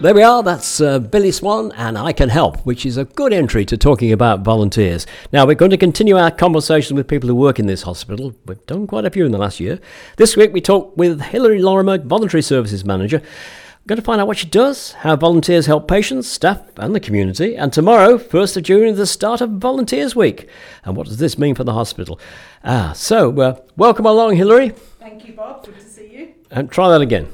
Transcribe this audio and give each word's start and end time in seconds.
There 0.00 0.14
we 0.14 0.22
are. 0.22 0.42
That's 0.42 0.80
uh, 0.80 0.98
Billy 0.98 1.30
Swan 1.30 1.72
and 1.72 1.98
I 1.98 2.14
Can 2.14 2.30
Help, 2.30 2.64
which 2.64 2.86
is 2.86 2.96
a 2.96 3.04
good 3.04 3.34
entry 3.34 3.66
to 3.66 3.76
talking 3.76 4.12
about 4.12 4.40
volunteers. 4.40 5.06
Now, 5.30 5.44
we're 5.44 5.54
going 5.54 5.72
to 5.72 5.76
continue 5.76 6.16
our 6.16 6.30
conversation 6.30 6.96
with 6.96 7.06
people 7.06 7.28
who 7.28 7.34
work 7.34 7.58
in 7.58 7.66
this 7.66 7.82
hospital. 7.82 8.34
We've 8.46 8.64
done 8.64 8.86
quite 8.86 9.04
a 9.04 9.10
few 9.10 9.26
in 9.26 9.32
the 9.32 9.36
last 9.36 9.60
year. 9.60 9.78
This 10.16 10.38
week, 10.38 10.54
we 10.54 10.62
talk 10.62 10.96
with 10.96 11.20
Hilary 11.20 11.60
Lorimer, 11.60 11.98
Voluntary 11.98 12.40
Services 12.40 12.82
Manager. 12.82 13.18
We're 13.18 13.88
going 13.88 13.98
to 13.98 14.02
find 14.02 14.22
out 14.22 14.26
what 14.26 14.38
she 14.38 14.46
does, 14.46 14.92
how 14.92 15.16
volunteers 15.16 15.66
help 15.66 15.86
patients, 15.86 16.28
staff, 16.28 16.62
and 16.78 16.94
the 16.94 17.00
community. 17.00 17.54
And 17.54 17.70
tomorrow, 17.70 18.16
1st 18.16 18.56
of 18.56 18.62
June, 18.62 18.84
is 18.84 18.96
the 18.96 19.06
start 19.06 19.42
of 19.42 19.50
Volunteers 19.50 20.16
Week. 20.16 20.48
And 20.82 20.96
what 20.96 21.08
does 21.08 21.18
this 21.18 21.36
mean 21.36 21.54
for 21.54 21.64
the 21.64 21.74
hospital? 21.74 22.18
Ah, 22.64 22.94
so 22.94 23.38
uh, 23.38 23.60
welcome 23.76 24.06
along, 24.06 24.36
Hilary. 24.36 24.70
Thank 24.98 25.26
you, 25.26 25.34
Bob. 25.34 25.66
Good 25.66 25.78
to 25.78 25.84
see 25.84 26.10
you. 26.10 26.34
And 26.50 26.70
try 26.70 26.88
that 26.88 27.02
again. 27.02 27.28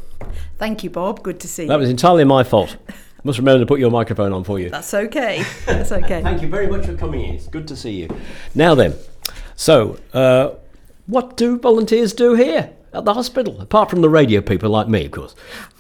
Thank 0.59 0.85
you, 0.85 0.91
Bob. 0.91 1.23
Good 1.23 1.41
to 1.41 1.48
see 1.48 1.62
you. 1.62 1.69
That 1.69 1.79
was 1.79 1.91
entirely 1.91 2.25
my 2.25 2.45
fault. 2.45 2.77
Must 3.25 3.39
remember 3.39 3.61
to 3.61 3.66
put 3.66 3.80
your 3.80 3.91
microphone 3.91 4.33
on 4.33 4.45
for 4.45 4.61
you. 4.61 4.70
That's 4.70 4.95
okay. 4.95 5.43
That's 5.65 5.91
okay. 5.91 6.23
Thank 6.23 6.43
you 6.43 6.48
very 6.48 6.69
much 6.69 6.87
for 6.87 6.95
coming 6.95 7.23
in. 7.23 7.34
It's 7.34 7.48
good 7.48 7.66
to 7.69 7.77
see 7.77 7.91
you. 7.91 8.09
Now 8.55 8.77
then, 8.77 8.95
so 9.57 9.98
uh, 10.12 10.51
what 11.07 11.37
do 11.37 11.59
volunteers 11.59 12.12
do 12.12 12.34
here 12.34 12.71
at 12.93 13.05
the 13.05 13.15
hospital, 13.15 13.60
apart 13.60 13.91
from 13.91 14.01
the 14.01 14.09
radio 14.09 14.41
people 14.41 14.71
like 14.71 14.88
me, 14.88 15.07
of 15.07 15.10
course? 15.10 15.34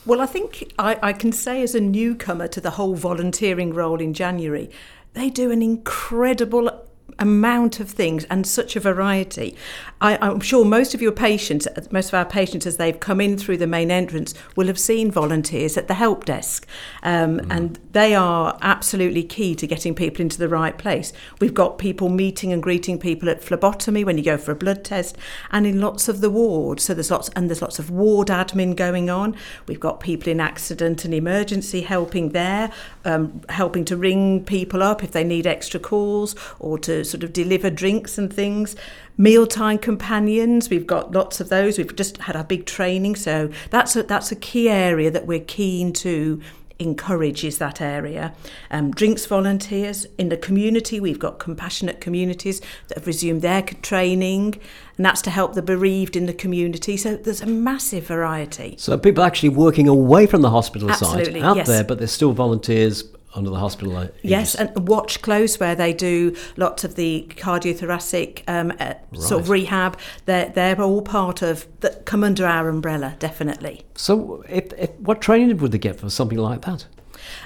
Well, 0.04 0.20
I 0.20 0.26
think 0.26 0.72
I, 0.78 0.98
I 1.02 1.12
can 1.12 1.30
say 1.30 1.62
as 1.62 1.74
a 1.74 1.80
newcomer 1.80 2.48
to 2.48 2.60
the 2.60 2.70
whole 2.70 2.96
volunteering 2.96 3.72
role 3.72 4.00
in 4.00 4.12
January, 4.12 4.68
they 5.12 5.30
do 5.30 5.50
an 5.50 5.62
incredible 5.62 6.85
amount 7.18 7.80
of 7.80 7.88
things 7.88 8.24
and 8.24 8.46
such 8.46 8.76
a 8.76 8.80
variety. 8.80 9.56
I, 10.00 10.18
I'm 10.20 10.40
sure 10.40 10.64
most 10.64 10.94
of 10.94 11.00
your 11.00 11.12
patients, 11.12 11.66
most 11.90 12.08
of 12.08 12.14
our 12.14 12.26
patients, 12.26 12.66
as 12.66 12.76
they've 12.76 12.98
come 12.98 13.20
in 13.20 13.38
through 13.38 13.56
the 13.56 13.66
main 13.66 13.90
entrance, 13.90 14.34
will 14.54 14.66
have 14.66 14.78
seen 14.78 15.10
volunteers 15.10 15.78
at 15.78 15.88
the 15.88 15.94
help 15.94 16.26
desk, 16.26 16.66
um, 17.02 17.40
mm. 17.40 17.46
and 17.50 17.78
they 17.92 18.14
are 18.14 18.58
absolutely 18.60 19.22
key 19.22 19.54
to 19.54 19.66
getting 19.66 19.94
people 19.94 20.20
into 20.20 20.36
the 20.36 20.48
right 20.48 20.76
place. 20.76 21.12
We've 21.40 21.54
got 21.54 21.78
people 21.78 22.10
meeting 22.10 22.52
and 22.52 22.62
greeting 22.62 22.98
people 22.98 23.30
at 23.30 23.42
phlebotomy 23.42 24.04
when 24.04 24.18
you 24.18 24.24
go 24.24 24.36
for 24.36 24.52
a 24.52 24.56
blood 24.56 24.84
test, 24.84 25.16
and 25.50 25.66
in 25.66 25.80
lots 25.80 26.08
of 26.08 26.20
the 26.20 26.30
wards. 26.30 26.84
So 26.84 26.92
there's 26.92 27.10
lots 27.10 27.30
and 27.30 27.48
there's 27.48 27.62
lots 27.62 27.78
of 27.78 27.90
ward 27.90 28.28
admin 28.28 28.76
going 28.76 29.08
on. 29.08 29.34
We've 29.66 29.80
got 29.80 30.00
people 30.00 30.30
in 30.30 30.40
accident 30.40 31.06
and 31.06 31.14
emergency 31.14 31.80
helping 31.80 32.30
there, 32.30 32.70
um, 33.06 33.40
helping 33.48 33.86
to 33.86 33.96
ring 33.96 34.44
people 34.44 34.82
up 34.82 35.02
if 35.02 35.12
they 35.12 35.24
need 35.24 35.46
extra 35.46 35.80
calls 35.80 36.36
or 36.58 36.78
to 36.80 37.05
sort 37.06 37.24
of 37.24 37.32
deliver 37.32 37.70
drinks 37.70 38.18
and 38.18 38.32
things. 38.32 38.76
Mealtime 39.16 39.78
companions, 39.78 40.68
we've 40.68 40.86
got 40.86 41.12
lots 41.12 41.40
of 41.40 41.48
those. 41.48 41.78
We've 41.78 41.96
just 41.96 42.18
had 42.18 42.36
our 42.36 42.44
big 42.44 42.66
training, 42.66 43.16
so 43.16 43.50
that's 43.70 43.96
a, 43.96 44.02
that's 44.02 44.30
a 44.30 44.36
key 44.36 44.68
area 44.68 45.10
that 45.10 45.26
we're 45.26 45.40
keen 45.40 45.92
to 45.94 46.40
encourage 46.78 47.44
is 47.44 47.58
that 47.58 47.80
area. 47.80 48.34
Um, 48.70 48.90
drinks 48.90 49.26
volunteers 49.26 50.06
in 50.18 50.28
the 50.28 50.36
community, 50.36 51.00
we've 51.00 51.18
got 51.18 51.38
compassionate 51.38 52.00
communities 52.00 52.60
that 52.88 52.98
have 52.98 53.06
resumed 53.06 53.42
their 53.42 53.62
training, 53.62 54.60
and 54.96 55.06
that's 55.06 55.22
to 55.22 55.30
help 55.30 55.54
the 55.54 55.62
bereaved 55.62 56.16
in 56.16 56.26
the 56.26 56.34
community. 56.34 56.96
So 56.96 57.16
there's 57.16 57.40
a 57.40 57.46
massive 57.46 58.06
variety. 58.06 58.76
So 58.78 58.96
people 58.98 59.24
actually 59.24 59.50
working 59.50 59.88
away 59.88 60.26
from 60.26 60.42
the 60.42 60.50
hospital 60.50 60.90
Absolutely, 60.90 61.40
site 61.40 61.42
out 61.42 61.56
yes. 61.56 61.66
there, 61.66 61.84
but 61.84 61.98
there's 61.98 62.12
still 62.12 62.32
volunteers 62.32 63.04
under 63.36 63.50
the 63.50 63.58
hospital. 63.58 63.96
uh, 63.96 64.08
Yes, 64.22 64.54
and 64.54 64.88
watch 64.88 65.22
close 65.22 65.60
where 65.60 65.74
they 65.74 65.92
do 65.92 66.34
lots 66.56 66.84
of 66.84 66.94
the 66.94 67.26
cardiothoracic 67.36 68.42
um, 68.48 68.72
uh, 68.80 68.94
sort 69.14 69.42
of 69.42 69.50
rehab. 69.50 69.98
They're 70.24 70.48
they're 70.48 70.80
all 70.80 71.02
part 71.02 71.42
of 71.42 71.66
that 71.80 72.06
come 72.06 72.24
under 72.24 72.46
our 72.46 72.68
umbrella, 72.68 73.16
definitely. 73.18 73.82
So, 73.94 74.42
if, 74.48 74.72
if, 74.78 74.90
what 74.98 75.20
training 75.20 75.56
would 75.58 75.72
they 75.72 75.78
get 75.78 76.00
for 76.00 76.10
something 76.10 76.38
like 76.38 76.62
that? 76.62 76.86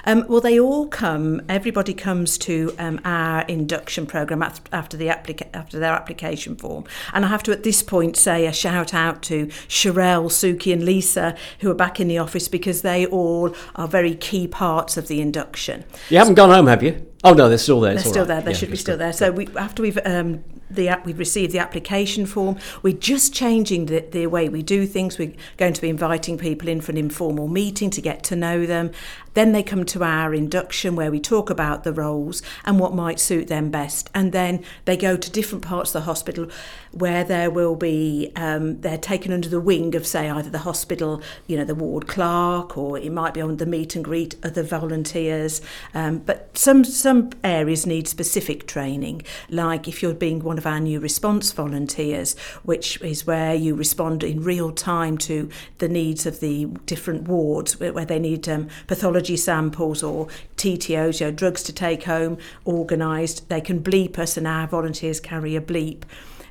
Um, 0.05 0.25
well, 0.27 0.41
they 0.41 0.59
all 0.59 0.87
come. 0.87 1.41
Everybody 1.47 1.93
comes 1.93 2.37
to 2.39 2.73
um, 2.77 2.99
our 3.05 3.41
induction 3.43 4.05
program 4.05 4.41
after, 4.43 4.97
the 4.97 5.07
applica- 5.07 5.49
after 5.53 5.79
their 5.79 5.93
application 5.93 6.55
form. 6.55 6.85
And 7.13 7.25
I 7.25 7.27
have 7.29 7.43
to 7.43 7.51
at 7.51 7.63
this 7.63 7.83
point 7.83 8.17
say 8.17 8.45
a 8.45 8.53
shout 8.53 8.93
out 8.93 9.21
to 9.23 9.47
Sherelle, 9.67 10.25
Suki, 10.25 10.73
and 10.73 10.83
Lisa 10.83 11.35
who 11.59 11.69
are 11.69 11.75
back 11.75 11.99
in 11.99 12.07
the 12.07 12.17
office 12.17 12.47
because 12.47 12.81
they 12.81 13.05
all 13.05 13.55
are 13.75 13.87
very 13.87 14.15
key 14.15 14.47
parts 14.47 14.97
of 14.97 15.07
the 15.07 15.21
induction. 15.21 15.83
You 16.09 16.17
haven't 16.17 16.35
gone 16.35 16.49
home, 16.49 16.67
have 16.67 16.83
you? 16.83 17.05
Oh 17.23 17.33
no, 17.33 17.49
they're 17.49 17.57
still 17.57 17.79
there. 17.81 17.93
They're 17.93 18.03
still 18.03 18.21
right. 18.21 18.27
there. 18.27 18.41
They 18.41 18.51
Yeah, 18.51 18.57
should 18.57 18.71
be 18.71 18.77
still 18.77 18.97
there. 18.97 19.13
So 19.13 19.31
we, 19.31 19.47
after 19.55 19.83
we've 19.83 19.99
um, 20.05 20.43
the 20.75 20.87
app, 20.87 21.05
we've 21.05 21.19
received 21.19 21.51
the 21.51 21.59
application 21.59 22.25
form, 22.25 22.57
we're 22.81 22.97
just 22.97 23.33
changing 23.33 23.87
the, 23.87 23.99
the 23.99 24.27
way 24.27 24.49
we 24.49 24.63
do 24.63 24.85
things. 24.85 25.17
We're 25.17 25.33
going 25.57 25.73
to 25.73 25.81
be 25.81 25.89
inviting 25.89 26.37
people 26.37 26.67
in 26.67 26.81
for 26.81 26.91
an 26.91 26.97
informal 26.97 27.47
meeting 27.47 27.89
to 27.91 28.01
get 28.01 28.23
to 28.25 28.35
know 28.35 28.65
them. 28.65 28.91
Then 29.33 29.51
they 29.51 29.63
come 29.63 29.85
to 29.85 30.03
our 30.03 30.33
induction 30.33 30.95
where 30.95 31.11
we 31.11 31.19
talk 31.19 31.49
about 31.49 31.83
the 31.83 31.93
roles 31.93 32.41
and 32.65 32.79
what 32.79 32.93
might 32.93 33.19
suit 33.19 33.47
them 33.47 33.69
best. 33.69 34.09
And 34.13 34.31
then 34.31 34.63
they 34.85 34.97
go 34.97 35.15
to 35.15 35.31
different 35.31 35.63
parts 35.63 35.91
of 35.91 36.01
the 36.01 36.05
hospital 36.05 36.49
where 36.91 37.23
there 37.23 37.49
will 37.49 37.75
be 37.75 38.31
um, 38.35 38.81
they're 38.81 38.97
taken 38.97 39.31
under 39.31 39.47
the 39.47 39.61
wing 39.61 39.95
of 39.95 40.05
say 40.05 40.29
either 40.29 40.49
the 40.49 40.59
hospital, 40.59 41.21
you 41.47 41.57
know, 41.57 41.63
the 41.63 41.75
ward 41.75 42.07
clerk, 42.07 42.77
or 42.77 42.97
it 42.97 43.11
might 43.11 43.33
be 43.33 43.41
on 43.41 43.57
the 43.57 43.65
meet 43.65 43.95
and 43.95 44.03
greet 44.03 44.35
of 44.43 44.53
the 44.53 44.63
volunteers. 44.63 45.61
Um, 45.93 46.19
but 46.19 46.57
some 46.57 46.83
some 46.83 47.29
areas 47.43 47.85
need 47.85 48.07
specific 48.07 48.67
training, 48.67 49.23
like 49.49 49.87
if 49.87 50.03
you're 50.03 50.13
being 50.13 50.43
one 50.43 50.57
of 50.57 50.65
our 50.65 50.79
new 50.79 50.99
response 50.99 51.51
volunteers, 51.51 52.37
which 52.63 53.01
is 53.01 53.25
where 53.25 53.55
you 53.55 53.75
respond 53.75 54.23
in 54.23 54.43
real 54.43 54.71
time 54.71 55.17
to 55.19 55.49
the 55.77 55.87
needs 55.87 56.25
of 56.25 56.41
the 56.41 56.65
different 56.85 57.27
wards, 57.27 57.79
where, 57.79 57.93
where 57.93 58.05
they 58.05 58.19
need 58.19 58.47
um, 58.49 58.67
pathology 58.87 59.20
samples 59.37 60.03
or 60.03 60.27
TTOs, 60.57 61.19
you 61.19 61.27
know, 61.27 61.31
drugs 61.31 61.63
to 61.63 61.73
take 61.73 62.03
home, 62.03 62.37
organised. 62.65 63.49
They 63.49 63.61
can 63.61 63.81
bleep 63.81 64.17
us, 64.17 64.37
and 64.37 64.47
our 64.47 64.67
volunteers 64.67 65.19
carry 65.19 65.55
a 65.55 65.61
bleep. 65.61 66.03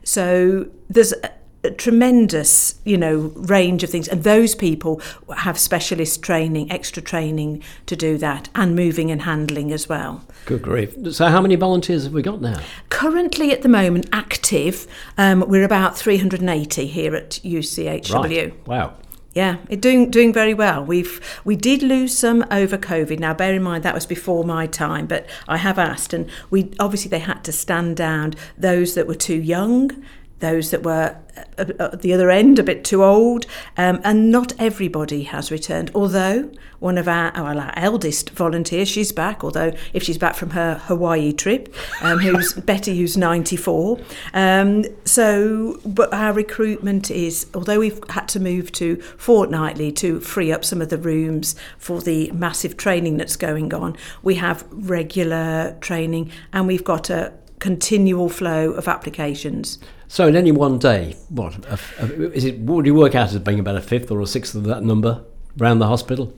So 0.03 0.69
there's 0.89 1.13
a, 1.13 1.31
a 1.63 1.71
tremendous, 1.71 2.81
you 2.85 2.97
know, 2.97 3.33
range 3.35 3.85
of 3.85 3.91
things, 3.91 4.09
and 4.09 4.25
those 4.25 4.55
people 4.55 5.01
have 5.37 5.59
specialist 5.59 6.23
training, 6.23 6.71
extra 6.73 7.03
training 7.03 7.63
to 7.87 7.97
do 7.97 8.17
that, 8.19 8.49
and 8.55 8.75
moving 8.75 9.11
and 9.11 9.23
handling 9.23 9.73
as 9.73 9.89
well. 9.89 10.25
Good 10.47 10.63
grief. 10.63 10.97
So, 11.13 11.27
how 11.27 11.41
many 11.41 11.57
volunteers 11.57 12.05
have 12.05 12.13
we 12.13 12.23
got 12.23 12.41
now? 12.41 12.61
Currently, 12.89 13.53
at 13.53 13.63
the 13.63 13.69
moment, 13.69 14.09
active, 14.13 14.87
um, 15.19 15.45
we're 15.47 15.65
about 15.65 15.97
380 15.99 16.87
here 16.87 17.15
at 17.15 17.41
UCHW. 17.45 18.13
Right. 18.15 18.67
Wow. 18.67 18.95
Yeah, 19.33 19.59
it 19.69 19.81
doing 19.81 20.11
doing 20.11 20.33
very 20.33 20.55
well. 20.55 20.85
We've 20.85 21.21
we 21.45 21.55
did 21.55 21.83
lose 21.83 22.19
some 22.19 22.45
over 22.51 22.77
COVID. 22.77 23.21
Now, 23.21 23.33
bear 23.33 23.55
in 23.55 23.63
mind 23.63 23.85
that 23.85 23.95
was 23.95 24.05
before 24.07 24.43
my 24.43 24.67
time, 24.67 25.07
but 25.07 25.25
I 25.47 25.57
have 25.59 25.79
asked, 25.79 26.13
and 26.13 26.29
we 26.51 26.73
obviously 26.81 27.11
they 27.11 27.21
had 27.21 27.45
to 27.45 27.53
stand 27.53 27.97
down 27.97 28.35
those 28.59 28.95
that 28.95 29.07
were 29.07 29.15
too 29.15 29.37
young, 29.37 30.05
those 30.41 30.71
that 30.71 30.83
were 30.83 31.17
at 31.59 31.81
at 31.81 32.03
the 32.03 32.13
other 32.13 32.31
end 32.31 32.59
a 32.59 32.63
bit 32.63 32.85
too 32.85 33.05
old, 33.05 33.47
um, 33.77 34.01
and 34.05 34.31
not 34.31 34.53
everybody 34.59 35.25
has 35.25 35.51
returned. 35.51 35.91
Although 35.95 36.51
one 36.79 36.97
of 36.97 37.09
our 37.09 37.33
well, 37.35 37.59
our 37.59 37.73
eldest 37.77 38.31
volunteers, 38.31 38.89
she's 38.89 39.13
back. 39.13 39.45
Although 39.45 39.73
if 39.93 40.03
she's 40.03 40.19
back 40.19 40.35
from 40.35 40.51
her 40.51 40.77
Hawaii 40.87 41.33
trip, 41.33 41.75
um, 42.01 42.19
who's 42.21 42.55
Betty, 42.55 42.99
who's 42.99 43.17
ninety 43.17 43.57
four. 43.57 44.01
Um, 44.35 44.85
so, 45.05 45.81
but 45.85 46.13
our 46.13 46.33
recruitment 46.33 47.11
is 47.11 47.47
although 47.55 47.79
we've 47.81 48.01
had 48.11 48.29
to 48.29 48.41
move 48.41 48.73
to 48.73 48.97
fortnightly 48.97 49.93
to 49.93 50.21
free 50.21 50.53
up 50.53 50.65
some 50.65 50.81
of 50.81 50.89
the 50.89 50.99
rooms 50.99 51.55
for 51.79 52.01
the 52.01 52.31
massive 52.33 52.77
training 52.77 53.17
that's 53.17 53.37
going 53.37 53.73
on. 53.75 53.97
We 54.23 54.37
have 54.37 54.67
regular 54.71 55.77
training, 55.81 56.31
and 56.53 56.67
we've 56.67 56.85
got 56.85 57.11
a 57.11 57.33
continual 57.61 58.29
flow 58.29 58.73
of 58.73 58.89
applications. 58.89 59.79
So, 60.09 60.27
in 60.27 60.35
any 60.35 60.51
one 60.51 60.79
day, 60.79 61.17
what 61.29 61.55
a, 61.67 61.79
a, 62.01 62.33
is 62.33 62.45
it? 62.45 62.59
What 62.59 62.77
would 62.77 62.87
you 62.87 62.95
work 62.95 63.15
out 63.15 63.29
as 63.29 63.39
being 63.39 63.61
about 63.61 63.77
a 63.77 63.81
fifth 63.81 64.11
or 64.11 64.21
a 64.21 64.27
sixth 64.27 64.57
of 64.57 64.65
that 64.65 64.83
number 64.83 65.25
around 65.61 65.79
the 65.79 65.87
hospital? 65.87 66.35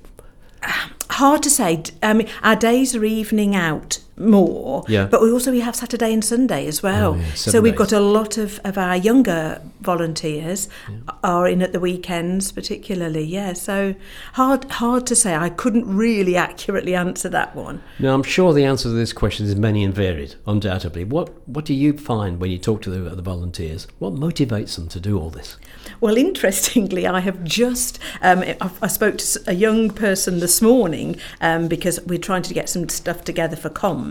Hard 1.10 1.42
to 1.42 1.50
say. 1.50 1.82
Mean, 2.02 2.28
our 2.42 2.56
days 2.56 2.94
are 2.94 3.04
evening 3.04 3.56
out 3.56 3.98
more, 4.16 4.84
Yeah. 4.88 5.06
but 5.06 5.22
we 5.22 5.30
also 5.32 5.50
we 5.50 5.60
have 5.60 5.74
Saturday 5.76 6.12
and 6.12 6.24
Sunday 6.24 6.66
as 6.66 6.82
well. 6.82 7.14
Oh, 7.14 7.16
yeah, 7.16 7.34
so 7.34 7.60
we've 7.60 7.72
days. 7.72 7.90
got 7.90 7.92
a 7.92 8.00
lot 8.00 8.38
of, 8.38 8.60
of 8.64 8.76
our 8.78 8.96
younger 8.96 9.60
volunteers 9.80 10.68
are 11.24 11.48
in 11.48 11.62
at 11.62 11.72
the 11.72 11.80
weekends, 11.80 12.52
particularly. 12.52 13.24
Yeah, 13.24 13.52
so 13.54 13.94
hard 14.34 14.64
hard 14.70 15.06
to 15.08 15.16
say. 15.16 15.34
I 15.34 15.48
couldn't 15.50 15.86
really 15.86 16.36
accurately 16.36 16.94
answer 16.94 17.28
that 17.30 17.54
one. 17.56 17.82
Now, 17.98 18.14
I'm 18.14 18.22
sure 18.22 18.52
the 18.52 18.64
answer 18.64 18.84
to 18.84 18.94
this 18.94 19.12
question 19.12 19.46
is 19.46 19.56
many 19.56 19.82
and 19.84 19.94
varied, 19.94 20.34
undoubtedly. 20.46 21.04
What 21.04 21.30
What 21.48 21.64
do 21.64 21.74
you 21.74 21.96
find 21.96 22.40
when 22.40 22.50
you 22.50 22.58
talk 22.58 22.82
to 22.82 22.90
the, 22.90 23.14
the 23.16 23.22
volunteers? 23.22 23.86
What 23.98 24.14
motivates 24.14 24.76
them 24.76 24.88
to 24.88 25.00
do 25.00 25.18
all 25.18 25.30
this? 25.30 25.56
Well, 26.00 26.16
interestingly, 26.28 27.06
I 27.06 27.20
have 27.20 27.42
just 27.44 27.98
um, 28.20 28.40
I, 28.42 28.70
I 28.82 28.86
spoke 28.88 29.18
to 29.18 29.40
a 29.46 29.54
young 29.54 29.90
person 29.90 30.40
this 30.40 30.60
morning 30.62 31.16
um, 31.40 31.68
because 31.68 32.00
we're 32.06 32.18
trying 32.18 32.42
to 32.42 32.54
get 32.54 32.68
some 32.68 32.88
stuff 32.88 33.24
together 33.24 33.56
for 33.56 33.70
comp, 33.70 34.01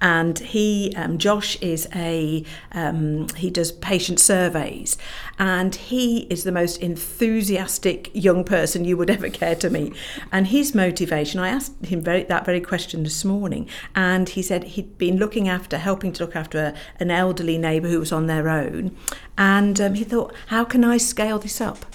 and 0.00 0.38
he 0.38 0.92
um, 0.96 1.18
Josh 1.18 1.56
is 1.60 1.88
a 1.94 2.44
um, 2.72 3.28
he 3.36 3.50
does 3.50 3.72
patient 3.72 4.20
surveys, 4.20 4.96
and 5.38 5.74
he 5.74 6.20
is 6.30 6.44
the 6.44 6.52
most 6.52 6.76
enthusiastic 6.78 8.10
young 8.12 8.44
person 8.44 8.84
you 8.84 8.96
would 8.96 9.10
ever 9.16 9.28
care 9.30 9.56
to 9.56 9.70
meet. 9.70 9.94
And 10.30 10.48
his 10.48 10.74
motivation, 10.74 11.40
I 11.40 11.48
asked 11.48 11.84
him 11.84 12.00
very, 12.00 12.24
that 12.24 12.44
very 12.44 12.60
question 12.60 13.02
this 13.02 13.24
morning, 13.24 13.68
and 13.94 14.28
he 14.28 14.42
said 14.42 14.64
he'd 14.64 14.98
been 14.98 15.16
looking 15.16 15.48
after, 15.48 15.78
helping 15.78 16.12
to 16.12 16.24
look 16.24 16.36
after 16.36 16.58
a, 16.58 16.74
an 17.00 17.10
elderly 17.10 17.58
neighbour 17.58 17.88
who 17.88 18.00
was 18.00 18.12
on 18.12 18.26
their 18.26 18.48
own, 18.48 18.96
and 19.36 19.80
um, 19.80 19.94
he 19.94 20.04
thought, 20.04 20.34
how 20.48 20.64
can 20.64 20.84
I 20.84 20.96
scale 20.96 21.38
this 21.38 21.60
up? 21.60 21.86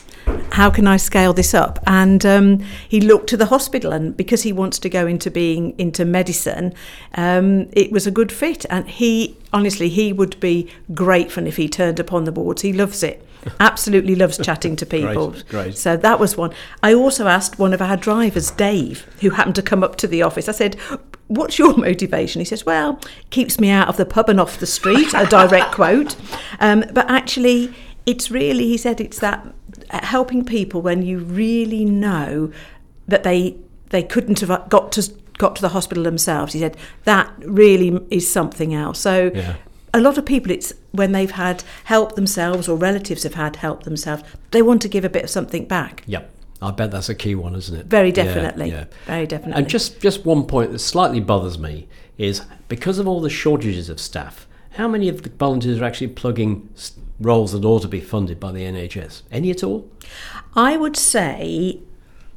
How 0.51 0.69
can 0.69 0.87
I 0.87 0.97
scale 0.97 1.33
this 1.33 1.53
up? 1.53 1.79
And 1.85 2.25
um, 2.25 2.59
he 2.87 3.01
looked 3.01 3.27
to 3.29 3.37
the 3.37 3.47
hospital, 3.47 3.91
and 3.91 4.15
because 4.15 4.43
he 4.43 4.53
wants 4.53 4.79
to 4.79 4.89
go 4.89 5.05
into 5.05 5.29
being 5.29 5.77
into 5.77 6.05
medicine, 6.05 6.73
um, 7.15 7.67
it 7.73 7.91
was 7.91 8.07
a 8.07 8.11
good 8.11 8.31
fit. 8.31 8.65
And 8.69 8.87
he, 8.87 9.37
honestly, 9.53 9.89
he 9.89 10.13
would 10.13 10.39
be 10.39 10.69
grateful 10.93 11.45
if 11.45 11.57
he 11.57 11.67
turned 11.67 11.99
upon 11.99 12.23
the 12.23 12.31
boards. 12.31 12.61
He 12.61 12.73
loves 12.73 13.03
it. 13.03 13.27
Absolutely 13.59 14.15
loves 14.15 14.37
chatting 14.37 14.75
to 14.77 14.85
people. 14.97 15.31
Great, 15.31 15.47
great. 15.49 15.77
So 15.77 15.97
that 15.97 16.19
was 16.19 16.35
one. 16.35 16.51
I 16.81 16.93
also 16.93 17.27
asked 17.27 17.59
one 17.59 17.73
of 17.73 17.81
our 17.81 17.97
drivers, 17.97 18.49
Dave, 18.51 19.05
who 19.21 19.31
happened 19.31 19.55
to 19.55 19.61
come 19.61 19.83
up 19.83 19.97
to 19.97 20.07
the 20.07 20.21
office. 20.21 20.49
I 20.49 20.53
said, 20.53 20.75
What's 21.27 21.57
your 21.59 21.75
motivation? 21.77 22.39
He 22.39 22.45
says, 22.45 22.65
Well, 22.65 22.99
keeps 23.29 23.59
me 23.59 23.69
out 23.69 23.87
of 23.87 23.97
the 23.97 24.05
pub 24.05 24.29
and 24.29 24.39
off 24.39 24.59
the 24.59 24.65
street, 24.65 25.13
a 25.13 25.25
direct 25.25 25.71
quote. 25.73 26.15
Um, 26.59 26.85
but 26.91 27.09
actually, 27.09 27.73
it's 28.05 28.29
really, 28.29 28.67
he 28.67 28.77
said, 28.77 29.01
it's 29.01 29.19
that 29.19 29.45
helping 29.89 30.43
people 30.45 30.81
when 30.81 31.01
you 31.03 31.19
really 31.19 31.85
know 31.85 32.51
that 33.07 33.23
they 33.23 33.57
they 33.89 34.03
couldn't 34.03 34.39
have 34.39 34.69
got 34.69 34.91
to 34.93 35.11
got 35.37 35.55
to 35.55 35.61
the 35.61 35.69
hospital 35.69 36.03
themselves. 36.03 36.53
He 36.53 36.59
said 36.59 36.77
that 37.03 37.31
really 37.39 37.99
is 38.09 38.29
something 38.31 38.73
else. 38.73 38.99
So 38.99 39.31
Yeah. 39.33 39.55
a 39.93 39.99
lot 40.01 40.17
of 40.17 40.25
people, 40.25 40.51
it's 40.51 40.73
when 40.91 41.11
they've 41.11 41.31
had 41.31 41.63
help 41.85 42.15
themselves 42.15 42.67
or 42.69 42.77
relatives 42.77 43.23
have 43.23 43.33
had 43.35 43.57
help 43.57 43.83
themselves, 43.83 44.23
they 44.51 44.61
want 44.61 44.81
to 44.83 44.87
give 44.87 45.03
a 45.05 45.09
bit 45.09 45.23
of 45.25 45.29
something 45.29 45.65
back. 45.65 46.03
Yep. 46.07 46.31
I 46.61 46.71
bet 46.71 46.89
that's 46.91 47.09
a 47.09 47.15
key 47.15 47.35
one, 47.35 47.53
isn't 47.53 47.77
it? 47.77 47.85
Very 47.87 48.11
definitely. 48.13 48.69
yeah. 48.71 48.85
Very 49.05 49.27
definitely. 49.27 49.61
And 49.61 49.69
just, 49.69 49.99
just 50.01 50.25
one 50.25 50.45
point 50.45 50.71
that 50.71 50.79
slightly 50.79 51.19
bothers 51.19 51.59
me 51.59 51.87
is 52.17 52.41
because 52.69 52.97
of 52.97 53.07
all 53.07 53.19
the 53.19 53.29
shortages 53.29 53.89
of 53.89 53.99
staff, 53.99 54.47
how 54.71 54.87
many 54.87 55.09
of 55.09 55.23
the 55.23 55.29
volunteers 55.29 55.79
are 55.81 55.85
actually 55.85 56.07
plugging 56.07 56.69
s- 56.75 56.93
roles 57.19 57.51
that 57.53 57.65
ought 57.65 57.81
to 57.81 57.87
be 57.87 58.01
funded 58.01 58.39
by 58.39 58.51
the 58.51 58.61
NHS? 58.61 59.23
Any 59.31 59.51
at 59.51 59.63
all? 59.63 59.89
I 60.55 60.77
would 60.77 60.97
say 60.97 61.79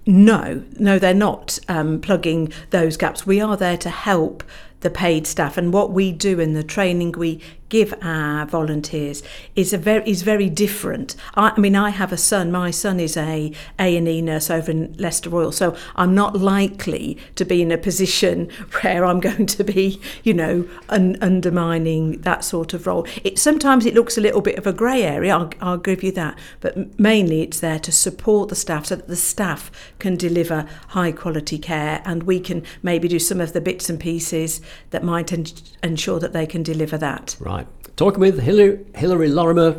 no, 0.09 0.65
no, 0.79 0.99
they're 0.99 1.13
not 1.13 1.59
um, 1.69 2.01
plugging 2.01 2.51
those 2.71 2.97
gaps. 2.97 3.27
We 3.27 3.43
are 3.43 3.59
there 3.59 3.77
to 3.77 3.91
help 3.91 4.43
the 4.81 4.89
paid 4.89 5.27
staff, 5.27 5.59
and 5.59 5.71
what 5.73 5.93
we 5.93 6.13
do 6.13 6.41
in 6.41 6.55
the 6.55 6.63
training 6.63 7.13
we 7.13 7.41
give 7.69 7.95
our 8.03 8.47
volunteers 8.47 9.23
is 9.55 9.73
a 9.73 9.79
very 9.79 10.09
is 10.09 10.23
very 10.23 10.49
different. 10.49 11.15
I, 11.35 11.51
I 11.57 11.61
mean, 11.61 11.77
I 11.77 11.91
have 11.91 12.13
a 12.13 12.17
son. 12.17 12.51
My 12.51 12.71
son 12.71 13.01
is 13.01 13.17
a 13.17 13.53
A 13.79 13.97
and 13.97 14.09
E 14.09 14.23
nurse 14.23 14.51
over 14.51 14.71
in 14.71 14.95
Leicester 14.99 15.31
Royal, 15.31 15.53
so 15.53 15.77
I'm 15.97 16.15
not 16.15 16.37
likely 16.37 17.19
to 17.35 17.45
be 17.45 17.63
in 17.63 17.71
a 17.71 17.79
position 17.79 18.49
where 18.83 19.05
I'm 19.05 19.21
going 19.21 19.47
to 19.47 19.65
be, 19.65 20.01
you 20.23 20.35
know, 20.35 20.69
un- 20.89 21.17
undermining 21.21 22.21
that 22.23 22.45
sort 22.45 22.75
of 22.75 22.87
role. 22.87 23.07
It 23.25 23.39
sometimes 23.39 23.87
it 23.87 23.95
looks 23.95 24.17
a 24.17 24.21
little 24.21 24.41
bit 24.41 24.59
of 24.59 24.67
a 24.67 24.73
grey 24.73 25.03
area. 25.03 25.35
I'll, 25.37 25.51
I'll 25.61 25.79
give 25.79 26.03
you 26.03 26.13
that, 26.13 26.39
but 26.61 26.99
mainly 26.99 27.43
it's 27.43 27.61
there 27.61 27.79
to 27.81 27.93
support 27.93 28.49
the 28.49 28.57
staff 28.57 28.87
so 28.87 28.97
that 28.97 29.09
the 29.09 29.17
staff 29.17 29.71
can 29.99 30.17
deliver 30.17 30.67
high 30.89 31.13
quality 31.13 31.59
care, 31.59 32.03
and 32.05 32.23
we 32.23 32.41
can 32.41 32.63
maybe 32.83 33.09
do 33.09 33.19
some 33.19 33.41
of 33.41 33.53
the 33.53 33.61
bits 33.61 33.91
and 33.91 34.01
pieces 34.01 34.61
that 34.91 35.03
might 35.03 35.33
en- 35.33 35.47
ensure 35.83 36.19
that 36.21 36.33
they 36.33 36.47
can 36.47 36.63
deliver 36.63 36.97
that. 36.99 37.37
Right. 37.41 37.58
Talking 37.99 38.21
with 38.21 38.39
Hilary, 38.39 38.87
Hilary 38.95 39.29
Lorimer, 39.29 39.75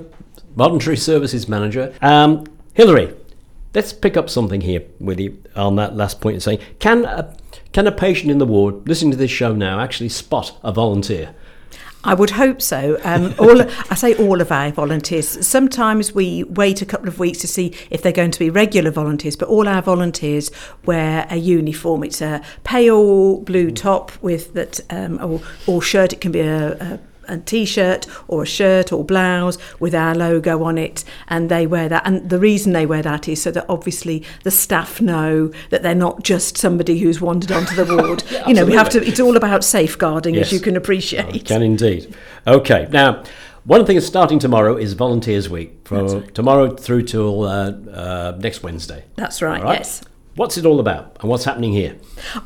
Voluntary 0.57 0.97
Services 0.97 1.47
Manager. 1.47 1.93
Um, 2.01 2.43
Hilary, 2.73 3.15
let's 3.73 3.93
pick 3.93 4.17
up 4.17 4.29
something 4.29 4.59
here 4.59 4.83
with 4.99 5.21
you 5.21 5.41
on 5.55 5.77
that 5.77 5.95
last 5.95 6.19
point. 6.19 6.33
You're 6.33 6.41
saying, 6.41 6.59
can 6.79 7.05
a, 7.05 7.33
can 7.71 7.87
a 7.87 7.93
patient 7.93 8.29
in 8.29 8.37
the 8.37 8.45
ward 8.45 8.85
listening 8.85 9.11
to 9.11 9.17
this 9.17 9.31
show 9.31 9.55
now 9.55 9.79
actually 9.79 10.09
spot 10.09 10.59
a 10.63 10.73
volunteer? 10.73 11.33
I 12.03 12.13
would 12.13 12.31
hope 12.31 12.61
so. 12.61 12.99
Um, 13.05 13.35
all 13.39 13.61
I 13.61 13.95
say 13.95 14.15
all 14.15 14.41
of 14.41 14.51
our 14.51 14.69
volunteers. 14.73 15.47
Sometimes 15.47 16.13
we 16.13 16.43
wait 16.43 16.81
a 16.81 16.85
couple 16.85 17.07
of 17.07 17.19
weeks 17.19 17.37
to 17.39 17.47
see 17.47 17.73
if 17.89 18.01
they're 18.01 18.11
going 18.11 18.31
to 18.31 18.39
be 18.39 18.49
regular 18.49 18.91
volunteers, 18.91 19.37
but 19.37 19.47
all 19.47 19.65
our 19.65 19.81
volunteers 19.81 20.51
wear 20.85 21.25
a 21.29 21.37
uniform. 21.37 22.03
It's 22.03 22.21
a 22.21 22.41
pale 22.65 23.37
blue 23.37 23.71
top 23.71 24.11
with 24.21 24.55
that 24.55 24.81
um, 24.89 25.23
or, 25.23 25.41
or 25.67 25.81
shirt. 25.81 26.11
It 26.11 26.19
can 26.19 26.33
be 26.33 26.41
a, 26.41 26.73
a 26.73 26.99
a 27.29 27.37
t-shirt 27.37 28.05
or 28.27 28.43
a 28.43 28.45
shirt 28.45 28.91
or 28.91 29.03
blouse 29.03 29.57
with 29.79 29.93
our 29.95 30.15
logo 30.15 30.63
on 30.63 30.77
it 30.77 31.03
and 31.27 31.49
they 31.49 31.65
wear 31.67 31.87
that 31.89 32.01
and 32.05 32.29
the 32.29 32.39
reason 32.39 32.73
they 32.73 32.85
wear 32.85 33.01
that 33.01 33.27
is 33.27 33.41
so 33.41 33.51
that 33.51 33.65
obviously 33.69 34.23
the 34.43 34.51
staff 34.51 34.99
know 35.01 35.51
that 35.69 35.83
they're 35.83 35.95
not 35.95 36.23
just 36.23 36.57
somebody 36.57 36.99
who's 36.99 37.21
wandered 37.21 37.51
onto 37.51 37.75
the 37.75 37.85
ward 37.95 38.23
you 38.47 38.53
know 38.53 38.65
we 38.65 38.73
have 38.73 38.89
to 38.89 39.05
it's 39.05 39.19
all 39.19 39.37
about 39.37 39.63
safeguarding 39.63 40.35
Yes. 40.35 40.47
as 40.47 40.53
you 40.53 40.59
can 40.59 40.75
appreciate 40.75 41.45
Can 41.45 41.61
indeed. 41.61 42.13
Okay. 42.47 42.87
Now, 42.91 43.23
one 43.65 43.85
thing 43.85 43.95
that's 43.95 44.07
starting 44.07 44.39
tomorrow 44.39 44.75
is 44.77 44.93
Volunteers 44.93 45.49
Week 45.49 45.79
from 45.85 46.27
tomorrow 46.31 46.75
through 46.75 47.03
till 47.03 47.43
uh, 47.43 47.71
uh, 47.71 48.37
next 48.39 48.63
Wednesday. 48.63 49.03
That's 49.15 49.41
right, 49.41 49.61
right? 49.63 49.79
yes. 49.79 50.01
What's 50.35 50.57
it 50.57 50.65
all 50.65 50.79
about 50.79 51.17
and 51.21 51.29
what's 51.29 51.43
happening 51.43 51.73
here? 51.73 51.95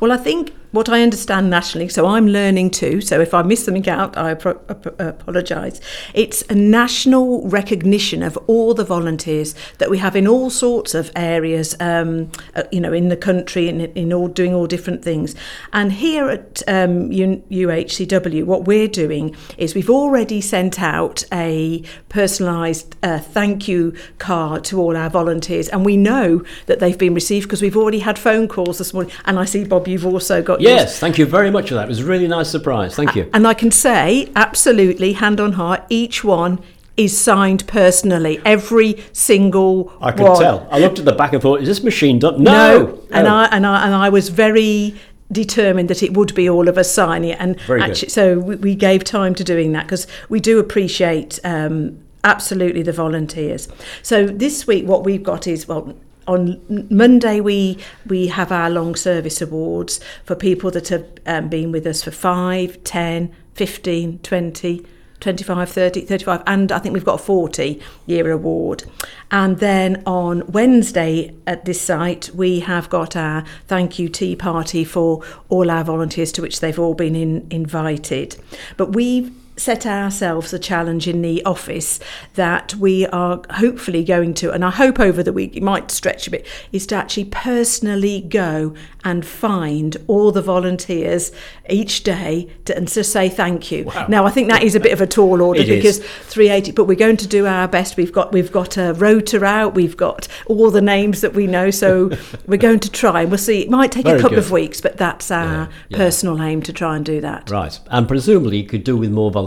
Well, 0.00 0.12
I 0.12 0.16
think 0.16 0.52
what 0.74 0.88
I 0.88 1.02
understand 1.02 1.50
nationally, 1.50 1.88
so 1.88 2.04
I'm 2.04 2.26
learning 2.26 2.70
too, 2.70 3.00
so 3.00 3.20
if 3.20 3.32
I 3.32 3.42
miss 3.42 3.64
something 3.64 3.88
out, 3.88 4.16
I 4.16 4.30
apologise. 4.32 5.80
It's 6.14 6.42
a 6.50 6.54
national 6.56 7.48
recognition 7.48 8.24
of 8.24 8.36
all 8.48 8.74
the 8.74 8.82
volunteers 8.82 9.54
that 9.78 9.88
we 9.88 9.98
have 9.98 10.16
in 10.16 10.26
all 10.26 10.50
sorts 10.50 10.92
of 10.92 11.12
areas, 11.14 11.76
um, 11.78 12.32
uh, 12.56 12.64
you 12.72 12.80
know, 12.80 12.92
in 12.92 13.08
the 13.08 13.16
country, 13.16 13.68
in, 13.68 13.82
in 13.82 14.12
all 14.12 14.26
doing 14.26 14.52
all 14.52 14.66
different 14.66 15.04
things. 15.04 15.36
And 15.72 15.92
here 15.92 16.28
at 16.28 16.60
um, 16.66 17.10
UHCW, 17.10 18.42
what 18.44 18.64
we're 18.64 18.88
doing 18.88 19.36
is 19.56 19.76
we've 19.76 19.90
already 19.90 20.40
sent 20.40 20.82
out 20.82 21.22
a 21.32 21.82
personalised 22.08 22.94
uh, 23.04 23.20
thank 23.20 23.68
you 23.68 23.94
card 24.18 24.64
to 24.64 24.80
all 24.80 24.96
our 24.96 25.08
volunteers, 25.08 25.68
and 25.68 25.84
we 25.84 25.96
know 25.96 26.42
that 26.66 26.80
they've 26.80 26.98
been 26.98 27.14
received 27.14 27.46
because 27.46 27.62
we've 27.62 27.76
already 27.76 28.00
had 28.00 28.18
phone 28.18 28.48
calls 28.48 28.78
this 28.78 28.92
morning. 28.92 29.12
And 29.24 29.38
I 29.38 29.44
see, 29.44 29.62
Bob, 29.62 29.86
you've 29.86 30.04
also 30.04 30.42
got. 30.42 30.63
Yes, 30.64 30.98
thank 30.98 31.18
you 31.18 31.26
very 31.26 31.50
much 31.50 31.68
for 31.68 31.74
that. 31.74 31.84
It 31.84 31.88
was 31.88 32.00
a 32.00 32.04
really 32.04 32.28
nice 32.28 32.50
surprise. 32.50 32.94
Thank 32.94 33.14
you. 33.14 33.30
And 33.32 33.46
I 33.46 33.54
can 33.54 33.70
say, 33.70 34.30
absolutely, 34.36 35.14
hand 35.14 35.40
on 35.40 35.52
heart, 35.52 35.84
each 35.88 36.24
one 36.24 36.60
is 36.96 37.18
signed 37.18 37.66
personally. 37.66 38.40
Every 38.44 39.02
single 39.12 39.92
I 40.00 40.12
could 40.12 40.22
one. 40.22 40.40
tell. 40.40 40.68
I 40.70 40.78
looked 40.78 40.98
at 40.98 41.04
the 41.04 41.12
back 41.12 41.32
and 41.32 41.42
thought, 41.42 41.60
is 41.60 41.68
this 41.68 41.82
machine 41.82 42.18
done? 42.18 42.42
No. 42.42 42.84
No. 42.84 43.02
And. 43.10 43.26
I 43.28 43.44
and 43.46 43.66
I 43.66 43.84
and 43.86 43.94
I 43.94 44.08
was 44.08 44.28
very 44.28 44.94
determined 45.32 45.88
that 45.88 46.02
it 46.02 46.14
would 46.14 46.34
be 46.34 46.48
all 46.48 46.68
of 46.68 46.78
us 46.78 46.92
signing 46.92 47.30
it 47.30 47.40
and 47.40 47.58
Very 47.62 47.80
good. 47.80 47.90
actually 47.90 48.08
so 48.10 48.38
we, 48.38 48.56
we 48.56 48.74
gave 48.74 49.02
time 49.04 49.34
to 49.34 49.42
doing 49.42 49.72
that 49.72 49.86
because 49.86 50.06
we 50.28 50.38
do 50.38 50.58
appreciate 50.58 51.40
um, 51.44 51.98
absolutely 52.22 52.82
the 52.82 52.92
volunteers 52.92 53.66
so 54.02 54.26
this 54.26 54.66
week 54.66 54.84
what 54.86 55.02
we've 55.02 55.22
got 55.22 55.46
is 55.46 55.66
well 55.66 55.94
on 56.26 56.86
Monday 56.90 57.40
we 57.40 57.78
we 58.06 58.28
have 58.28 58.52
our 58.52 58.70
long 58.70 58.94
service 58.94 59.40
awards 59.40 60.00
for 60.24 60.34
people 60.34 60.70
that 60.70 60.88
have 60.88 61.06
um, 61.26 61.48
been 61.48 61.72
with 61.72 61.86
us 61.86 62.02
for 62.02 62.10
5 62.10 62.82
10 62.84 63.34
15 63.54 64.18
20 64.18 64.86
25, 65.20 65.70
30, 65.70 66.00
35, 66.02 66.42
and 66.46 66.70
I 66.70 66.78
think 66.78 66.92
we've 66.92 67.04
got 67.04 67.14
a 67.14 67.24
40 67.24 67.80
year 68.04 68.30
award. 68.30 68.84
And 69.30 69.58
then 69.58 70.02
on 70.04 70.46
Wednesday 70.52 71.34
at 71.46 71.64
this 71.64 71.80
site, 71.80 72.28
we 72.34 72.60
have 72.60 72.90
got 72.90 73.16
our 73.16 73.42
thank 73.66 73.98
you 73.98 74.10
tea 74.10 74.36
party 74.36 74.84
for 74.84 75.22
all 75.48 75.70
our 75.70 75.82
volunteers 75.82 76.30
to 76.32 76.42
which 76.42 76.60
they've 76.60 76.78
all 76.78 76.92
been 76.92 77.16
in, 77.16 77.46
invited. 77.50 78.36
But 78.76 78.92
we've 78.92 79.32
set 79.56 79.86
ourselves 79.86 80.52
a 80.52 80.58
challenge 80.58 81.06
in 81.06 81.22
the 81.22 81.44
office 81.44 82.00
that 82.34 82.74
we 82.74 83.06
are 83.06 83.40
hopefully 83.50 84.02
going 84.02 84.34
to, 84.34 84.50
and 84.50 84.64
I 84.64 84.70
hope 84.70 84.98
over 84.98 85.22
the 85.22 85.32
week, 85.32 85.56
it 85.56 85.62
might 85.62 85.90
stretch 85.90 86.26
a 86.26 86.30
bit, 86.30 86.46
is 86.72 86.86
to 86.88 86.96
actually 86.96 87.26
personally 87.26 88.20
go 88.20 88.74
and 89.04 89.24
find 89.24 89.96
all 90.06 90.32
the 90.32 90.42
volunteers 90.42 91.30
each 91.70 92.02
day 92.02 92.48
to, 92.64 92.76
and 92.76 92.88
to 92.88 93.04
say 93.04 93.28
thank 93.28 93.70
you. 93.70 93.84
Wow. 93.84 94.06
Now, 94.08 94.24
I 94.26 94.30
think 94.30 94.48
that 94.50 94.62
is 94.62 94.74
a 94.74 94.80
bit 94.80 94.92
of 94.92 95.00
a 95.00 95.06
tall 95.06 95.40
order 95.42 95.60
It 95.60 95.68
is. 95.68 95.98
because 95.98 95.98
380, 96.32 96.72
but 96.72 96.84
we're 96.86 96.94
going 96.96 97.18
to 97.18 97.28
do 97.28 97.46
our 97.46 97.68
best. 97.68 97.96
We've 97.96 98.12
got 98.12 98.32
we've 98.32 98.50
got 98.52 98.76
a 98.76 98.92
rota 98.94 99.44
out, 99.44 99.74
we've 99.74 99.96
got 99.96 100.26
all 100.46 100.70
the 100.70 100.80
names 100.80 101.20
that 101.20 101.34
we 101.34 101.46
know, 101.46 101.70
so 101.70 102.10
we're 102.46 102.56
going 102.56 102.80
to 102.80 102.90
try. 102.90 103.22
and 103.22 103.30
We'll 103.30 103.38
see. 103.38 103.60
It 103.62 103.70
might 103.70 103.92
take 103.92 104.04
Very 104.04 104.18
a 104.18 104.22
couple 104.22 104.36
good. 104.36 104.44
of 104.44 104.50
weeks, 104.50 104.80
but 104.80 104.96
that's 104.96 105.30
our 105.30 105.44
Yeah, 105.44 105.68
yeah. 105.90 105.96
personal 105.98 106.42
aim 106.42 106.62
to 106.62 106.72
try 106.72 106.96
and 106.96 107.04
do 107.04 107.20
that. 107.20 107.50
Right. 107.50 107.78
And 107.90 108.08
presumably 108.08 108.58
you 108.58 108.66
could 108.66 108.82
do 108.84 108.96
with 108.96 109.10
more 109.12 109.30
volunteers. 109.30 109.43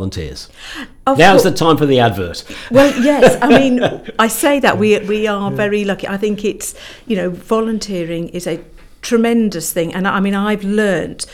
Of 1.06 1.18
Now's 1.18 1.44
cour- 1.44 1.52
the 1.52 1.58
time 1.58 1.78
for 1.78 1.86
the 1.86 2.00
advert. 2.00 2.44
Well, 2.72 2.92
yes. 3.02 3.38
I 3.42 3.48
mean, 3.48 3.82
I 4.20 4.28
say 4.28 4.60
that 4.60 4.78
we 4.78 5.00
we 5.00 5.28
are 5.36 5.52
very 5.52 5.86
lucky. 5.86 6.08
I 6.08 6.18
think 6.18 6.44
it's 6.44 6.76
you 7.06 7.16
know 7.16 7.30
volunteering 7.30 8.30
is 8.30 8.48
a 8.48 8.64
tremendous 9.02 9.72
thing, 9.72 9.94
and 9.94 10.08
I 10.08 10.20
mean 10.20 10.36
I've 10.36 10.64
learnt 10.64 11.26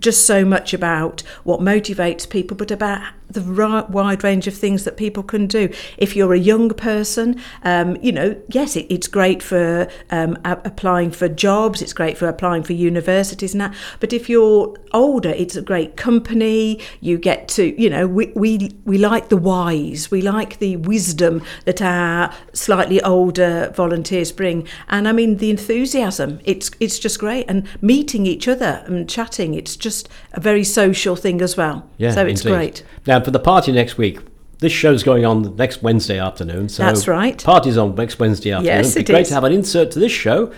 just 0.00 0.26
so 0.26 0.44
much 0.44 0.74
about 0.74 1.22
what 1.44 1.60
motivates 1.60 2.28
people, 2.28 2.56
but 2.56 2.70
about 2.70 3.12
the 3.32 3.40
right, 3.40 3.88
wide 3.90 4.24
range 4.24 4.46
of 4.46 4.54
things 4.54 4.84
that 4.84 4.96
people 4.96 5.22
can 5.22 5.46
do. 5.46 5.72
If 5.96 6.16
you're 6.16 6.34
a 6.34 6.38
young 6.38 6.70
person, 6.70 7.40
um, 7.62 7.96
you 8.02 8.12
know, 8.12 8.40
yes, 8.48 8.76
it, 8.76 8.86
it's 8.90 9.08
great 9.08 9.42
for 9.42 9.88
um, 10.10 10.38
a- 10.44 10.60
applying 10.64 11.10
for 11.10 11.28
jobs, 11.28 11.82
it's 11.82 11.92
great 11.92 12.18
for 12.18 12.28
applying 12.28 12.62
for 12.62 12.72
universities 12.72 13.52
and 13.52 13.60
that. 13.60 13.74
But 14.00 14.12
if 14.12 14.28
you're 14.28 14.74
older, 14.92 15.30
it's 15.30 15.56
a 15.56 15.62
great 15.62 15.96
company. 15.96 16.80
You 17.00 17.18
get 17.18 17.48
to, 17.48 17.80
you 17.80 17.88
know, 17.90 18.06
we, 18.06 18.32
we, 18.34 18.70
we 18.84 18.98
like 18.98 19.28
the 19.28 19.36
wise, 19.36 20.10
we 20.10 20.22
like 20.22 20.58
the 20.58 20.76
wisdom 20.76 21.42
that 21.64 21.80
our 21.80 22.32
slightly 22.52 23.00
older 23.02 23.72
volunteers 23.74 24.32
bring. 24.32 24.66
And 24.88 25.08
I 25.08 25.12
mean, 25.12 25.38
the 25.38 25.50
enthusiasm, 25.50 26.40
it's, 26.44 26.70
it's 26.80 26.98
just 26.98 27.18
great. 27.18 27.46
And 27.48 27.66
meeting 27.80 28.26
each 28.26 28.48
other 28.48 28.82
and 28.86 29.08
chatting, 29.08 29.54
it's 29.54 29.76
just 29.76 30.08
a 30.34 30.40
very 30.40 30.64
social 30.64 31.16
thing 31.16 31.40
as 31.42 31.56
well. 31.56 31.88
Yeah, 31.98 32.12
so 32.12 32.26
it's 32.26 32.42
indeed. 32.42 32.56
great. 32.56 32.84
Now, 33.06 33.20
for 33.20 33.30
the 33.30 33.38
party 33.40 33.72
next 33.72 33.98
week, 33.98 34.20
this 34.58 34.72
show's 34.72 35.02
going 35.02 35.24
on 35.24 35.56
next 35.56 35.82
Wednesday 35.82 36.18
afternoon. 36.18 36.68
So 36.68 36.84
That's 36.84 37.08
right. 37.08 37.42
Party's 37.42 37.76
on 37.76 37.94
next 37.96 38.18
Wednesday 38.18 38.52
afternoon. 38.52 38.76
Yes, 38.76 38.90
It'd 38.96 39.06
be 39.06 39.12
it 39.12 39.14
great 39.14 39.22
is. 39.22 39.28
to 39.28 39.34
have 39.34 39.44
an 39.44 39.52
insert 39.52 39.90
to 39.92 39.98
this 39.98 40.12
show 40.12 40.52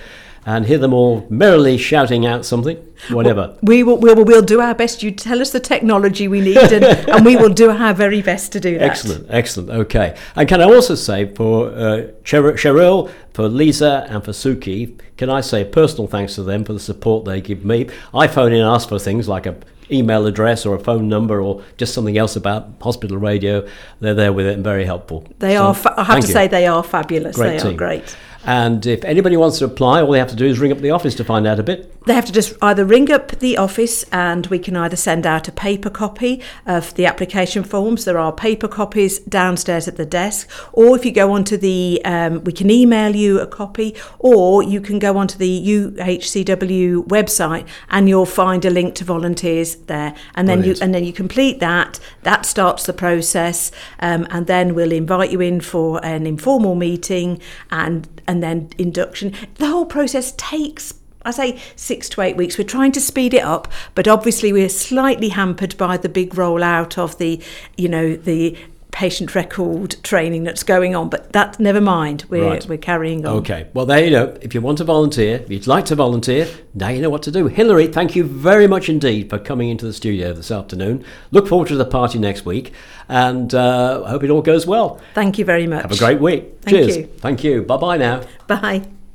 and 0.46 0.66
hear 0.66 0.78
them 0.78 0.92
all 0.92 1.26
merrily 1.30 1.76
shouting 1.78 2.26
out 2.26 2.44
something, 2.44 2.76
whatever. 3.10 3.56
We 3.62 3.82
will 3.82 3.96
we'll, 3.98 4.24
we'll 4.24 4.42
do 4.42 4.60
our 4.60 4.74
best. 4.74 5.02
You 5.02 5.10
tell 5.10 5.40
us 5.40 5.50
the 5.52 5.60
technology 5.60 6.28
we 6.28 6.40
need, 6.40 6.56
and, 6.58 6.84
and 7.08 7.24
we 7.24 7.36
will 7.36 7.48
do 7.52 7.70
our 7.70 7.94
very 7.94 8.22
best 8.22 8.52
to 8.52 8.60
do 8.60 8.78
that. 8.78 8.82
Excellent, 8.90 9.26
excellent. 9.30 9.70
Okay. 9.70 10.16
And 10.36 10.48
can 10.48 10.60
I 10.60 10.64
also 10.64 10.94
say 10.94 11.34
for 11.34 11.68
uh, 11.70 12.08
Cheryl, 12.24 12.52
Cheryl, 12.54 13.10
for 13.32 13.48
Lisa, 13.48 14.06
and 14.08 14.24
for 14.24 14.32
Suki, 14.32 14.98
can 15.16 15.30
I 15.30 15.40
say 15.40 15.64
personal 15.64 16.06
thanks 16.06 16.34
to 16.34 16.42
them 16.42 16.64
for 16.64 16.72
the 16.72 16.80
support 16.80 17.24
they 17.24 17.40
give 17.40 17.64
me? 17.64 17.88
I 18.12 18.26
phone 18.26 18.52
in 18.52 18.60
and 18.60 18.68
ask 18.68 18.88
for 18.88 18.98
things 18.98 19.28
like 19.28 19.46
a 19.46 19.56
email 19.90 20.26
address 20.26 20.64
or 20.64 20.74
a 20.74 20.78
phone 20.80 21.08
number 21.10 21.42
or 21.42 21.62
just 21.76 21.92
something 21.92 22.16
else 22.16 22.36
about 22.36 22.68
hospital 22.80 23.18
radio. 23.18 23.68
They're 24.00 24.14
there 24.14 24.32
with 24.32 24.46
it 24.46 24.54
and 24.54 24.64
very 24.64 24.84
helpful. 24.86 25.26
They 25.40 25.56
So, 25.56 25.64
are. 25.64 25.74
Fa- 25.74 25.94
I 25.98 26.04
have 26.04 26.20
to 26.20 26.26
you. 26.26 26.32
say 26.32 26.48
they 26.48 26.66
are 26.66 26.82
fabulous. 26.82 27.36
Great 27.36 27.58
they 27.58 27.58
team. 27.58 27.74
are 27.74 27.76
great. 27.76 28.16
And 28.46 28.84
if 28.86 29.04
anybody 29.04 29.36
wants 29.36 29.58
to 29.58 29.64
apply, 29.64 30.02
all 30.02 30.12
they 30.12 30.18
have 30.18 30.30
to 30.30 30.36
do 30.36 30.46
is 30.46 30.58
ring 30.58 30.72
up 30.72 30.78
the 30.78 30.90
office 30.90 31.14
to 31.16 31.24
find 31.24 31.46
out 31.46 31.58
a 31.58 31.62
bit. 31.62 31.90
They 32.06 32.12
have 32.12 32.26
to 32.26 32.32
just 32.32 32.54
either 32.60 32.84
ring 32.84 33.10
up 33.10 33.28
the 33.38 33.56
office 33.56 34.04
and 34.12 34.46
we 34.48 34.58
can 34.58 34.76
either 34.76 34.96
send 34.96 35.26
out 35.26 35.48
a 35.48 35.52
paper 35.52 35.88
copy 35.88 36.42
of 36.66 36.92
the 36.94 37.06
application 37.06 37.64
forms. 37.64 38.04
There 38.04 38.18
are 38.18 38.30
paper 38.32 38.68
copies 38.68 39.20
downstairs 39.20 39.88
at 39.88 39.96
the 39.96 40.04
desk, 40.04 40.50
or 40.72 40.96
if 40.96 41.06
you 41.06 41.12
go 41.12 41.32
onto 41.32 41.56
the, 41.56 42.02
um, 42.04 42.44
we 42.44 42.52
can 42.52 42.70
email 42.70 43.16
you 43.16 43.40
a 43.40 43.46
copy, 43.46 43.94
or 44.18 44.62
you 44.62 44.82
can 44.82 44.98
go 44.98 45.16
onto 45.16 45.38
the 45.38 45.66
UHCW 45.66 47.06
website 47.06 47.66
and 47.88 48.06
you'll 48.06 48.26
find 48.26 48.64
a 48.66 48.70
link 48.70 48.94
to 48.96 49.04
volunteers 49.04 49.76
there. 49.76 50.14
And 50.34 50.46
then 50.46 50.58
Brilliant. 50.58 50.78
you 50.78 50.84
and 50.84 50.94
then 50.94 51.04
you 51.04 51.12
complete 51.14 51.60
that. 51.60 51.98
That 52.22 52.44
starts 52.44 52.84
the 52.84 52.92
process, 52.92 53.70
um, 54.00 54.26
and 54.30 54.46
then 54.46 54.74
we'll 54.74 54.92
invite 54.92 55.30
you 55.30 55.40
in 55.40 55.62
for 55.62 56.04
an 56.04 56.26
informal 56.26 56.74
meeting 56.74 57.40
and 57.70 58.08
and 58.26 58.33
then 58.42 58.70
induction. 58.78 59.34
The 59.56 59.68
whole 59.68 59.86
process 59.86 60.32
takes. 60.36 60.94
I 61.26 61.30
say 61.30 61.58
six 61.74 62.08
to 62.10 62.20
eight 62.20 62.36
weeks. 62.36 62.58
We're 62.58 62.64
trying 62.64 62.92
to 62.92 63.00
speed 63.00 63.32
it 63.32 63.42
up, 63.42 63.72
but 63.94 64.06
obviously 64.06 64.52
we're 64.52 64.68
slightly 64.68 65.30
hampered 65.30 65.76
by 65.78 65.96
the 65.96 66.08
big 66.08 66.34
rollout 66.34 66.98
of 66.98 67.16
the, 67.16 67.40
you 67.76 67.88
know, 67.88 68.14
the 68.14 68.58
patient 68.94 69.34
record 69.34 69.96
training 70.04 70.44
that's 70.44 70.62
going 70.62 70.94
on. 70.94 71.08
But 71.08 71.32
that 71.32 71.58
never 71.58 71.80
mind. 71.80 72.24
We're 72.28 72.44
Right. 72.46 72.68
we're 72.68 72.78
carrying 72.78 73.26
on. 73.26 73.38
Okay. 73.38 73.66
Well, 73.74 73.86
there 73.86 74.02
you 74.04 74.10
know. 74.10 74.36
If 74.40 74.54
you 74.54 74.60
want 74.60 74.78
to 74.78 74.84
volunteer, 74.84 75.40
if 75.44 75.50
you'd 75.50 75.66
like 75.66 75.84
to 75.86 75.96
volunteer, 75.96 76.46
now 76.74 76.88
you 76.90 77.02
know 77.02 77.10
what 77.10 77.22
to 77.24 77.32
do. 77.32 77.48
Hilary, 77.48 77.88
thank 77.88 78.14
you 78.14 78.22
very 78.22 78.68
much 78.68 78.88
indeed 78.88 79.28
for 79.30 79.38
coming 79.38 79.68
into 79.68 79.84
the 79.84 79.92
studio 79.92 80.32
this 80.32 80.50
afternoon. 80.52 81.04
Look 81.32 81.48
forward 81.48 81.68
to 81.68 81.76
the 81.76 81.84
party 81.84 82.20
next 82.20 82.46
week, 82.46 82.72
and 83.08 83.52
uh, 83.52 84.04
I 84.06 84.10
hope 84.10 84.22
it 84.22 84.30
all 84.30 84.42
goes 84.42 84.64
well. 84.64 85.00
Thank 85.14 85.38
you 85.38 85.44
very 85.44 85.66
much. 85.66 85.82
Have 85.82 85.92
a 85.92 85.96
great 85.98 86.20
week. 86.20 86.60
Thank 86.62 86.76
Cheers. 86.76 86.96
you. 86.96 87.06
Thank 87.18 87.42
you. 87.42 87.62
Bye 87.62 87.76
bye 87.76 87.96
now. 87.96 88.22
Bye. 88.46 88.93